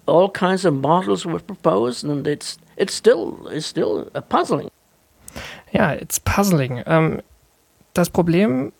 [0.06, 4.70] all kinds of models were proposed, and it's it's still it's still puzzling.
[5.72, 6.82] Ja, it's puzzling.
[6.86, 7.20] Ähm,
[7.94, 8.72] das Problem,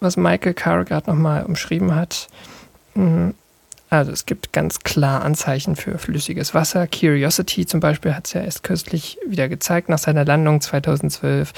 [0.00, 2.28] was Michael Carr gerade nochmal umschrieben hat,
[2.94, 3.32] mh,
[3.90, 6.86] also es gibt ganz klar Anzeichen für flüssiges Wasser.
[6.86, 11.52] Curiosity zum Beispiel hat es ja erst kürzlich wieder gezeigt nach seiner Landung 2012.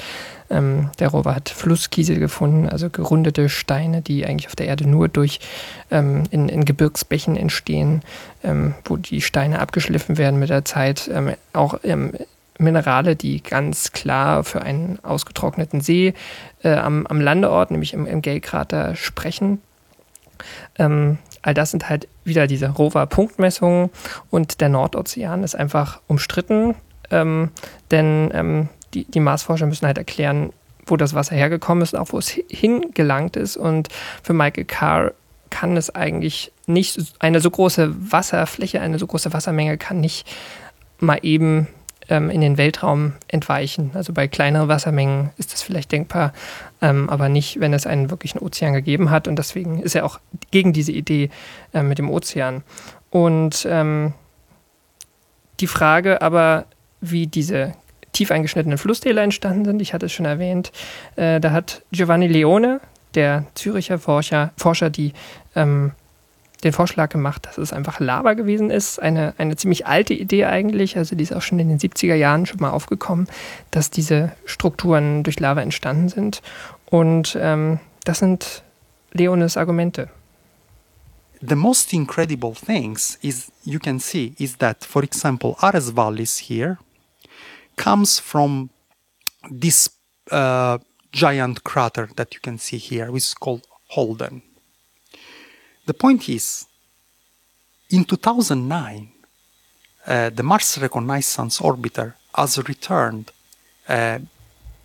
[0.49, 5.09] Ähm, der Rover hat Flusskiesel gefunden, also gerundete Steine, die eigentlich auf der Erde nur
[5.09, 5.41] durch
[5.91, 8.01] ähm, in, in, Gebirgsbächen entstehen,
[8.43, 11.09] ähm, wo die Steine abgeschliffen werden mit der Zeit.
[11.13, 12.13] Ähm, auch ähm,
[12.57, 16.13] Minerale, die ganz klar für einen ausgetrockneten See
[16.63, 19.61] äh, am, am, Landeort, nämlich im, im Gale-Krater, sprechen.
[20.77, 23.89] Ähm, all das sind halt wieder diese Rover-Punktmessungen
[24.29, 26.75] und der Nordozean ist einfach umstritten,
[27.09, 27.49] ähm,
[27.89, 30.51] denn ähm, die, die Marsforscher müssen halt erklären,
[30.85, 33.57] wo das Wasser hergekommen ist und auch wo es hingelangt ist.
[33.57, 33.89] Und
[34.23, 35.13] für Michael Carr
[35.49, 40.27] kann es eigentlich nicht, eine so große Wasserfläche, eine so große Wassermenge kann nicht
[40.99, 41.67] mal eben
[42.11, 43.91] ähm, in den Weltraum entweichen.
[43.93, 46.33] Also bei kleineren Wassermengen ist das vielleicht denkbar,
[46.81, 49.27] ähm, aber nicht, wenn es einen wirklichen Ozean gegeben hat.
[49.27, 50.19] Und deswegen ist er auch
[50.51, 51.29] gegen diese Idee
[51.73, 52.63] äh, mit dem Ozean.
[53.09, 54.13] Und ähm,
[55.61, 56.65] die Frage aber,
[56.99, 57.73] wie diese
[58.11, 60.73] tief eingeschnittenen Flusstäler entstanden sind, ich hatte es schon erwähnt,
[61.15, 62.81] äh, da hat Giovanni Leone,
[63.15, 65.13] der Züricher Forscher, Forscher die
[65.55, 65.93] ähm,
[66.63, 69.01] den Vorschlag gemacht, dass es einfach Lava gewesen ist.
[69.01, 72.45] Eine, eine ziemlich alte Idee eigentlich, also die ist auch schon in den 70er Jahren
[72.45, 73.27] schon mal aufgekommen,
[73.71, 76.41] dass diese Strukturen durch Lava entstanden sind.
[76.85, 78.63] Und ähm, das sind
[79.11, 80.09] Leones Argumente.
[81.41, 86.77] The most incredible things is you can see is that, for example, Ares Vallis here
[87.77, 88.69] comes from
[89.49, 89.89] this
[90.31, 90.77] uh,
[91.11, 94.43] giant crater that you can see here, which is called Holden.
[95.91, 96.65] The point is,
[97.89, 99.11] in 2009,
[100.07, 103.33] uh, the Mars Reconnaissance Orbiter has returned
[103.89, 104.19] uh,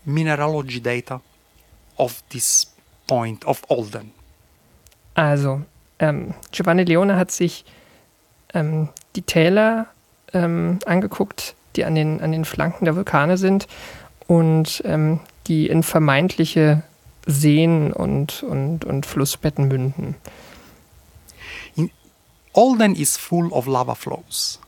[0.04, 1.20] mineralogy data
[1.96, 2.66] of this
[3.06, 4.10] point of Olden.
[5.14, 5.62] Also,
[6.00, 7.64] ähm, Giovanni Leone hat sich
[8.52, 9.86] ähm, die Täler
[10.32, 13.68] ähm, angeguckt, die an den, an den Flanken der Vulkane sind
[14.26, 16.82] und ähm, die in vermeintliche
[17.26, 20.16] Seen und, und, und Flussbetten münden.
[22.56, 24.58] Olden is full of lava flows,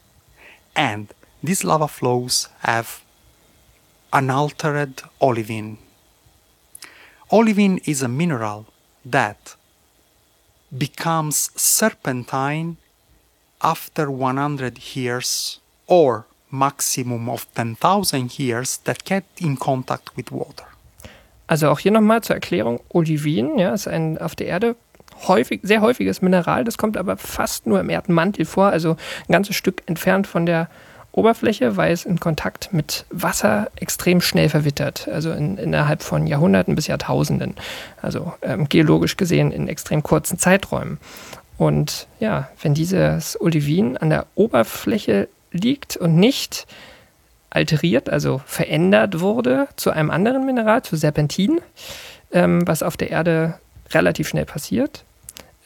[0.77, 1.09] and
[1.43, 3.03] these lava flows have
[4.13, 5.79] unaltered olivine.
[7.33, 8.67] Olivine is a mineral
[9.07, 9.57] that
[10.77, 12.77] becomes serpentine
[13.63, 20.67] after 100 years or maximum of 10.000 years that get in contact with water.
[21.47, 24.77] Also auch hier nochmal zur Erklärung, Olivin ja, ist ein auf der Erde
[25.27, 28.97] häufig, sehr häufiges Mineral, das kommt aber fast nur im Erdmantel vor, also
[29.29, 30.69] ein ganzes Stück entfernt von der
[31.13, 36.75] Oberfläche, weil es in Kontakt mit Wasser extrem schnell verwittert, also in, innerhalb von Jahrhunderten
[36.75, 37.55] bis Jahrtausenden,
[38.01, 40.99] also ähm, geologisch gesehen in extrem kurzen Zeiträumen.
[41.57, 46.67] Und ja, wenn dieses Olivin an der Oberfläche liegt und nicht
[47.51, 51.61] alteriert, also verändert wurde zu einem anderen Mineral, zu Serpentin,
[52.33, 53.59] ähm, was auf der Erde
[53.91, 55.05] relativ schnell passiert,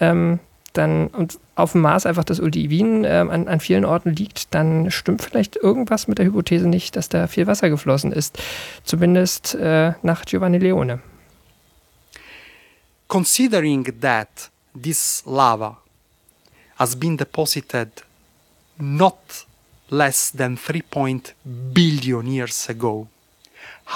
[0.02, 0.40] ähm,
[0.72, 4.90] dann und auf dem Mars einfach das Olivin äh, an, an vielen Orten liegt, dann
[4.90, 8.38] stimmt vielleicht irgendwas mit der Hypothese nicht, dass da viel Wasser geflossen ist.
[8.84, 11.00] Zumindest äh, nach Giovanni Leone.
[13.06, 15.76] Considering that this lava
[16.76, 17.90] has been deposited
[18.78, 19.46] not
[19.90, 23.06] less than 3 billion years ago,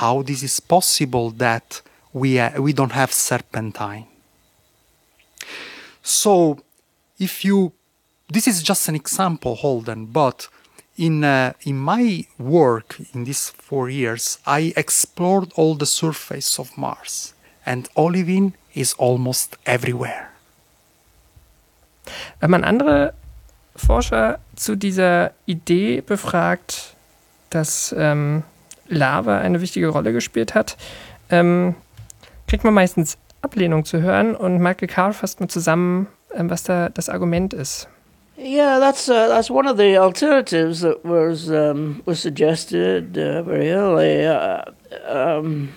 [0.00, 4.06] how this is possible that we, uh, we don't have serpentine?
[6.08, 6.58] So,
[7.18, 7.72] if you,
[8.28, 10.48] this is just an example, Holden, but
[10.96, 16.78] in uh, in my work in these four years, I explored all the surface of
[16.78, 20.30] Mars, and olivine is almost everywhere.
[22.38, 23.12] Wenn man andere
[23.74, 26.94] Forscher zu dieser Idee befragt,
[27.50, 28.44] dass ähm,
[28.86, 30.76] Lava eine wichtige Rolle gespielt hat,
[31.30, 31.74] ähm,
[32.46, 36.88] kriegt man meistens Ablehnung zu hören und Michael Carr fasst mal zusammen, ähm, was da
[36.88, 37.88] das Argument ist.
[38.37, 43.70] Yeah, that's uh, that's one of the alternatives that was um, was suggested uh, very
[43.70, 44.26] early.
[44.26, 44.62] Uh,
[45.09, 45.70] um,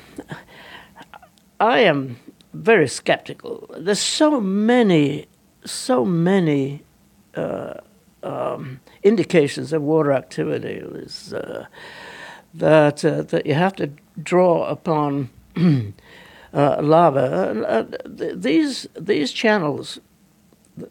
[1.60, 2.18] I am
[2.54, 3.70] very skeptical.
[3.78, 5.28] There's so many,
[5.64, 6.84] so many
[7.36, 7.76] uh,
[8.24, 10.82] um, indications of water activity
[11.34, 11.64] uh,
[12.56, 15.30] that uh, that you have to draw upon.
[16.54, 17.66] uh, lava.
[17.68, 20.00] Uh, these these channels,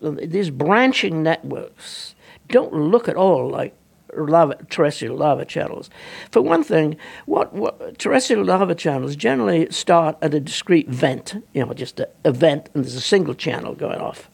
[0.03, 2.15] these branching networks,
[2.49, 3.75] don't look at all like
[4.17, 5.91] lava, terrestrial lava channels.
[6.31, 11.65] For one thing, what, what, terrestrial lava channels generally start at a discrete vent, you
[11.65, 14.31] know, just a, a vent, and there's a single channel going off.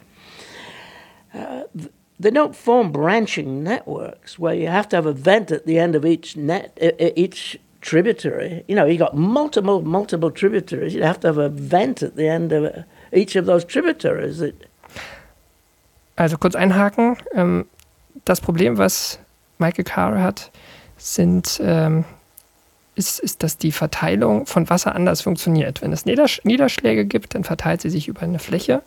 [1.33, 1.65] Uh,
[2.19, 5.95] they don't form branching networks where you have to have a vent at the end
[5.97, 6.79] of each net,
[7.17, 8.65] each tributary.
[8.67, 10.95] You know, you got multiple, multiple tributaries.
[10.95, 14.43] You'd have to have a vent at the end of each of those tributaries.
[16.17, 17.17] Also kurz einhaken.
[17.35, 17.67] Ähm,
[18.25, 19.19] das Problem, was
[19.59, 20.51] Michael Carr hat,
[20.97, 22.05] sind, ähm,
[22.95, 25.83] ist, ist, dass die Verteilung von Wasser anders funktioniert.
[25.83, 28.83] Wenn es Niedersch Niederschläge gibt, dann verteilt sie sich über eine Fläche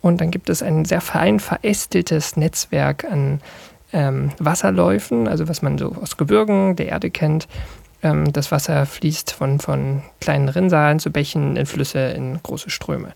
[0.00, 3.40] und dann gibt es ein sehr fein verästeltes Netzwerk an
[3.92, 7.48] ähm, Wasserläufen, also was man so aus Gebirgen der Erde kennt,
[8.02, 13.12] ähm, das Wasser fließt von, von kleinen Rinnsalen zu Bächen in Flüsse in große Ströme.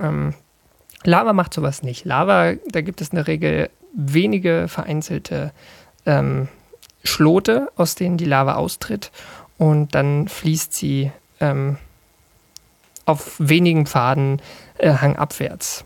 [0.00, 0.34] Ähm,
[1.04, 2.04] Lava macht sowas nicht.
[2.04, 5.52] Lava, da gibt es in der Regel wenige vereinzelte
[6.06, 6.48] ähm,
[7.04, 9.10] Schlote, aus denen die Lava austritt
[9.58, 11.76] und dann fließt sie ähm,
[13.06, 14.40] auf wenigen Pfaden
[14.78, 15.84] äh, hangabwärts.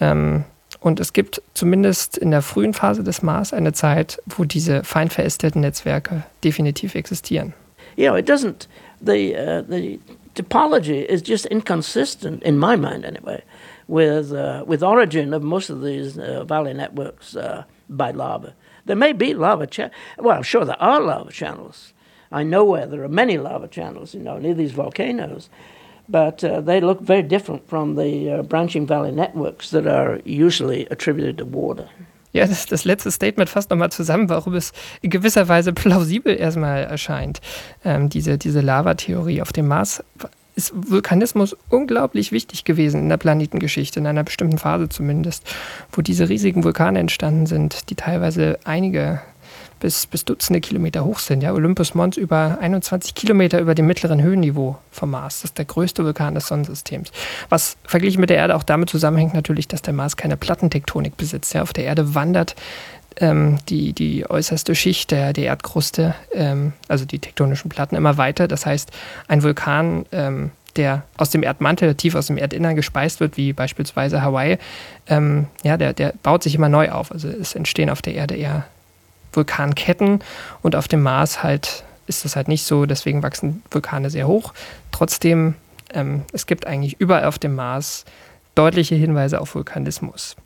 [0.00, 0.44] Ähm,
[0.86, 5.10] und es gibt zumindest in der frühen Phase des Mars eine Zeit, wo diese fein
[5.10, 7.54] verästelten Netzwerke definitiv existieren.
[7.96, 8.68] You know, it doesn't,
[9.04, 9.98] the, uh, the
[10.36, 13.42] topology is just inconsistent, in my mind anyway,
[13.88, 18.54] with, uh, with origin of most of these uh, valley networks uh, by lava.
[18.84, 19.94] There may be lava channels.
[20.18, 21.94] Well, I'm sure there are lava channels.
[22.30, 25.50] I know where there are many lava channels, you know, near these volcanoes.
[26.08, 30.86] But uh, they look very different from the uh, branching valley networks that are usually
[30.90, 31.88] attributed to water.
[32.32, 36.84] Ja, das, das letzte Statement fasst nochmal zusammen, warum es in gewisser Weise plausibel erstmal
[36.84, 37.40] erscheint.
[37.82, 40.04] Ähm, diese, diese Lavatheorie auf dem Mars
[40.54, 45.44] ist Vulkanismus unglaublich wichtig gewesen in der Planetengeschichte, in einer bestimmten Phase zumindest,
[45.92, 49.20] wo diese riesigen Vulkane entstanden sind, die teilweise einige
[49.80, 51.42] bis, bis Dutzende Kilometer hoch sind.
[51.42, 55.42] Ja, Olympus Mons über 21 Kilometer über dem mittleren Höhenniveau vom Mars.
[55.42, 57.10] Das ist der größte Vulkan des Sonnensystems.
[57.48, 61.54] Was verglichen mit der Erde auch damit zusammenhängt natürlich, dass der Mars keine Plattentektonik besitzt.
[61.54, 62.54] Ja, auf der Erde wandert
[63.18, 68.48] ähm, die, die äußerste Schicht der, der Erdkruste, ähm, also die tektonischen Platten, immer weiter.
[68.48, 68.90] Das heißt,
[69.28, 74.22] ein Vulkan ähm, der aus dem Erdmantel, tief aus dem Erdinnern gespeist wird, wie beispielsweise
[74.22, 74.58] Hawaii,
[75.06, 77.12] ähm, ja, der, der baut sich immer neu auf.
[77.12, 78.66] Also es entstehen auf der Erde eher
[79.36, 80.20] Vulkanketten
[80.62, 84.54] und auf dem Mars halt ist das halt nicht so, deswegen wachsen Vulkane sehr hoch.
[84.92, 85.54] Trotzdem,
[85.92, 88.04] ähm, es gibt eigentlich überall auf dem Mars
[88.54, 90.36] deutliche Hinweise auf Vulkanismus.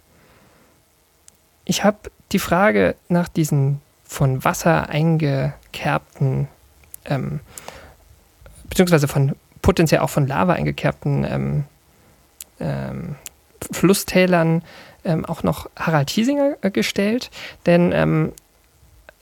[1.64, 6.48] Ich habe die Frage nach diesen von Wasser eingekerbten,
[7.04, 7.40] ähm,
[8.68, 11.64] beziehungsweise von potenziell auch von Lava eingekerbten ähm,
[12.58, 13.16] ähm,
[13.70, 14.62] Flusstälern
[15.04, 17.30] ähm, auch noch Harald Hiesinger äh, gestellt,
[17.66, 18.32] denn ähm,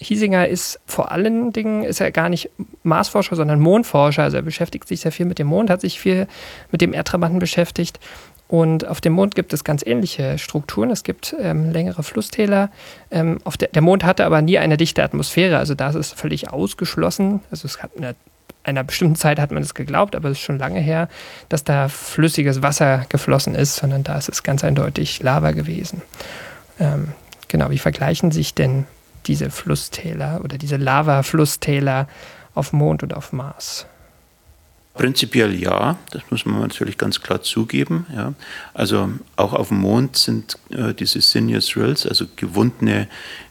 [0.01, 2.51] Hiesinger ist vor allen Dingen, ist er gar nicht
[2.85, 4.23] Marsforscher, sondern Mondforscher.
[4.23, 6.29] Also er beschäftigt sich sehr viel mit dem Mond, hat sich viel
[6.71, 7.99] mit dem Erdtrabanten beschäftigt.
[8.47, 10.91] Und auf dem Mond gibt es ganz ähnliche Strukturen.
[10.91, 12.71] Es gibt ähm, längere Flusstäler.
[13.11, 15.59] Ähm, der, der, Mond hatte aber nie eine dichte Atmosphäre.
[15.59, 17.41] Also da ist es völlig ausgeschlossen.
[17.51, 18.15] Also es hat eine,
[18.63, 21.09] einer bestimmten Zeit hat man es geglaubt, aber es ist schon lange her,
[21.51, 26.01] dass da flüssiges Wasser geflossen ist, sondern da ist es ganz eindeutig Lava gewesen.
[26.81, 27.13] Ähm,
[27.49, 28.87] genau, wie vergleichen sich denn
[29.27, 32.09] diese Flusstäler oder diese Lava-Flusstäler
[32.55, 33.87] auf Mond und auf Mars?
[34.99, 38.05] Prinzipiell ja, das muss man natürlich ganz klar zugeben.
[38.13, 38.35] Ja.
[38.75, 43.07] Also auch auf dem Mond sind äh, diese Sinus Rills, also gewundene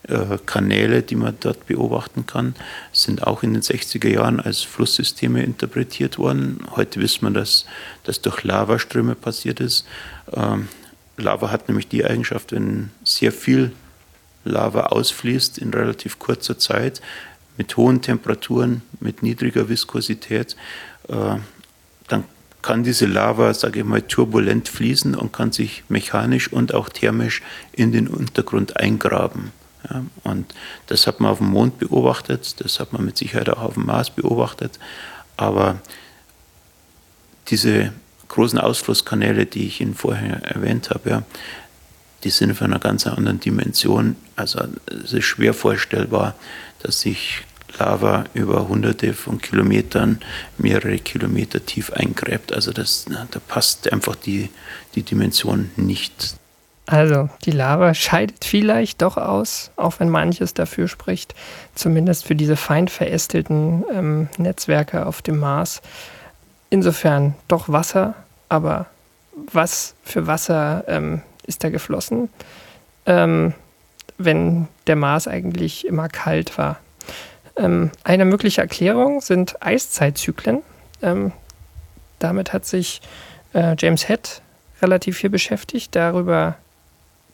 [0.09, 2.53] äh, Kanäle, die man dort beobachten kann,
[2.91, 6.59] sind auch in den 60er Jahren als Flusssysteme interpretiert worden.
[6.75, 7.65] Heute wissen wir, dass
[8.03, 9.87] das durch Lavaströme passiert ist.
[10.33, 10.67] Ähm,
[11.15, 13.71] Lava hat nämlich die Eigenschaft, wenn sehr viel
[14.47, 17.01] Lava ausfließt in relativ kurzer Zeit,
[17.57, 20.55] mit hohen Temperaturen, mit niedriger Viskosität,
[21.09, 21.35] äh,
[22.07, 22.23] dann
[22.61, 27.41] kann diese Lava, sage ich mal, turbulent fließen und kann sich mechanisch und auch thermisch
[27.71, 29.51] in den Untergrund eingraben.
[30.23, 30.53] Und
[30.87, 33.85] das hat man auf dem Mond beobachtet, das hat man mit Sicherheit auch auf dem
[33.85, 34.79] Mars beobachtet.
[35.37, 35.79] Aber
[37.47, 37.93] diese
[38.27, 41.23] großen Ausflusskanäle, die ich Ihnen vorher erwähnt habe,
[42.27, 44.17] die sind von einer ganz anderen Dimension.
[44.35, 44.59] Also
[45.05, 46.35] es ist schwer vorstellbar,
[46.83, 47.45] dass sich
[47.79, 50.19] Lava über hunderte von Kilometern,
[50.57, 52.51] mehrere Kilometer tief eingräbt.
[52.51, 54.49] Also das, da passt einfach die,
[54.95, 56.35] die Dimension nicht.
[56.85, 61.33] Also die Lava scheidet vielleicht doch aus, auch wenn manches dafür spricht,
[61.75, 65.81] zumindest für diese fein verästelten ähm, Netzwerke auf dem Mars.
[66.69, 68.15] Insofern doch Wasser,
[68.49, 68.87] aber
[69.53, 72.29] was für Wasser ähm, ist da geflossen,
[73.05, 73.53] ähm,
[74.17, 76.79] wenn der Mars eigentlich immer kalt war?
[77.55, 80.61] Ähm, eine mögliche Erklärung sind Eiszeitzyklen.
[81.01, 81.31] Ähm,
[82.19, 83.01] damit hat sich
[83.53, 84.41] äh, James Head
[84.81, 85.95] relativ viel beschäftigt.
[85.95, 86.55] Darüber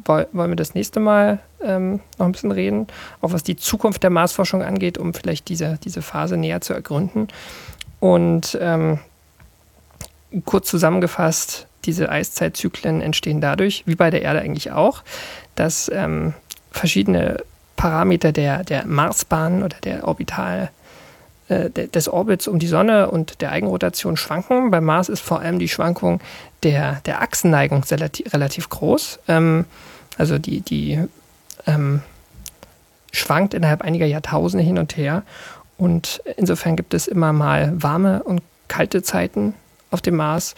[0.06, 2.88] wollen wir das nächste Mal ähm, noch ein bisschen reden,
[3.22, 7.30] auch was die Zukunft der Marsforschung angeht, um vielleicht diese, diese Phase näher zu ergründen.
[8.00, 9.00] Und ähm,
[10.46, 15.04] kurz zusammengefasst, diese Eiszeitzyklen entstehen dadurch, wie bei der Erde eigentlich auch,
[15.56, 16.34] dass ähm,
[16.72, 17.44] verschiedene
[17.76, 20.72] Parameter der, der Marsbahn oder der Orbital
[21.50, 24.72] äh, des Orbits um die Sonne und der Eigenrotation schwanken.
[24.72, 26.22] Beim Mars ist vor allem die Schwankung
[26.64, 29.20] der, der Achsenneigung relativ, relativ groß.
[29.28, 29.66] Ähm,
[30.18, 31.00] also die, die
[31.68, 32.02] ähm,
[33.12, 35.24] schwankt innerhalb einiger Jahrtausende hin und her.
[35.78, 39.54] Und insofern gibt es immer mal warme und kalte Zeiten
[39.92, 40.56] auf dem Mars.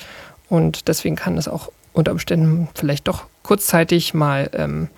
[0.49, 4.89] Und deswegen kann es auch unter Umständen vielleicht doch kurzzeitig mal ähm,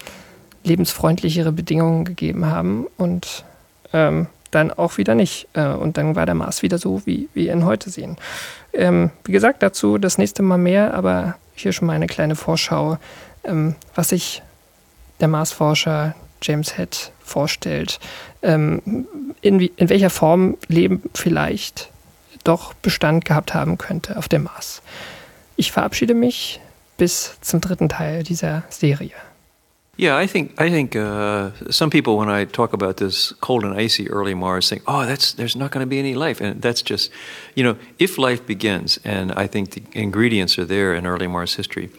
[0.64, 3.45] lebensfreundlichere Bedingungen gegeben haben und
[3.93, 5.48] ähm, dann auch wieder nicht.
[5.54, 8.18] Äh, und dann war der Mars wieder so, wie, wir ihn heute sehen.
[8.74, 12.98] Ähm, wie gesagt, dazu das nächste Mal mehr, aber hier schon mal eine kleine Vorschau,
[13.43, 14.41] ähm, was sich
[15.20, 18.00] der Marsforscher James Head vorstellt,
[18.41, 19.08] ähm,
[19.41, 21.89] in, in welcher Form Leben vielleicht
[22.43, 24.82] doch Bestand gehabt haben könnte auf dem Mars.
[25.58, 26.60] Ich verabschiede mich
[26.97, 29.12] bis zum dritten Teil dieser Serie.
[29.99, 33.76] Yeah, I think I think uh, some people, when I talk about this cold and
[33.76, 36.84] icy early Mars, think, "Oh, that's there's not going to be any life," and that's
[36.84, 37.12] just,
[37.55, 41.55] you know, if life begins, and I think the ingredients are there in early Mars
[41.55, 41.89] history.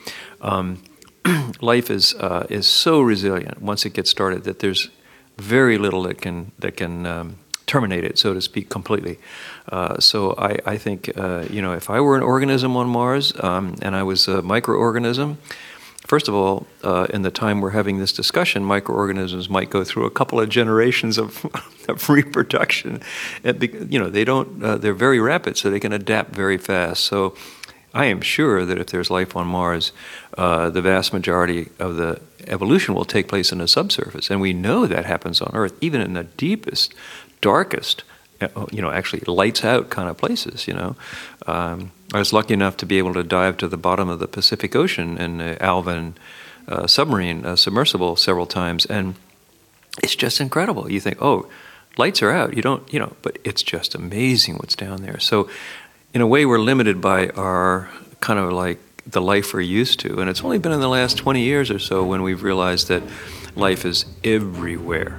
[0.41, 0.79] Um,
[1.61, 4.91] life is uh, is so resilient once it gets started that there's
[5.37, 7.37] very little that can that can um,
[7.69, 9.19] terminate it, so to speak, completely.
[9.71, 13.33] Uh, so I, I think uh, you know if I were an organism on Mars
[13.41, 15.37] um, and I was a microorganism
[16.09, 20.07] First of all, uh, in the time we're having this discussion, microorganisms might go through
[20.07, 21.45] a couple of generations of,
[21.89, 23.03] of reproduction.
[23.43, 24.65] Be, you know, they don't.
[24.65, 27.05] Uh, they're very rapid, so they can adapt very fast.
[27.05, 27.35] So,
[27.93, 29.93] I am sure that if there's life on Mars,
[30.39, 34.55] uh, the vast majority of the evolution will take place in the subsurface, and we
[34.55, 36.95] know that happens on Earth, even in the deepest,
[37.41, 38.05] darkest
[38.41, 40.69] uh, you know, actually lights out kind of places.
[40.69, 40.97] You know,
[41.47, 44.29] um, I was lucky enough to be able to dive to the bottom of the
[44.29, 46.15] Pacific Ocean in the Alvin
[46.69, 49.17] uh, submarine uh, submersible several times, and
[50.03, 50.91] it's just incredible.
[50.91, 51.49] You think, oh,
[51.97, 52.55] lights are out.
[52.55, 55.19] You don't, you know, but it's just amazing what's down there.
[55.19, 55.49] So,
[56.15, 57.89] in a way, we're limited by our
[58.21, 61.17] kind of like the life we're used to, and it's only been in the last
[61.17, 63.03] 20 years or so when we've realized that
[63.57, 65.19] life is everywhere